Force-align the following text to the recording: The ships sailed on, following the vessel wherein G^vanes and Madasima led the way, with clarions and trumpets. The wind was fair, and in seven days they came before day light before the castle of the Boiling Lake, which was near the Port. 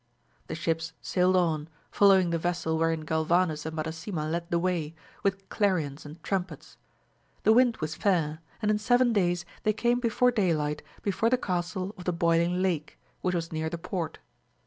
The 0.47 0.55
ships 0.55 0.93
sailed 0.99 1.35
on, 1.35 1.69
following 1.91 2.31
the 2.31 2.39
vessel 2.39 2.75
wherein 2.75 3.05
G^vanes 3.05 3.67
and 3.67 3.75
Madasima 3.77 4.25
led 4.31 4.49
the 4.49 4.57
way, 4.57 4.95
with 5.21 5.47
clarions 5.49 6.07
and 6.07 6.23
trumpets. 6.23 6.77
The 7.43 7.53
wind 7.53 7.77
was 7.81 7.93
fair, 7.93 8.39
and 8.63 8.71
in 8.71 8.79
seven 8.79 9.13
days 9.13 9.45
they 9.61 9.73
came 9.73 9.99
before 9.99 10.31
day 10.31 10.55
light 10.55 10.81
before 11.03 11.29
the 11.29 11.37
castle 11.37 11.93
of 11.99 12.05
the 12.05 12.13
Boiling 12.13 12.63
Lake, 12.63 12.97
which 13.21 13.35
was 13.35 13.51
near 13.51 13.69
the 13.69 13.77
Port. 13.77 14.17